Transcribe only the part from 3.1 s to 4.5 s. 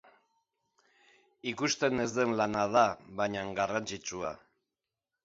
baina garrantzitsua.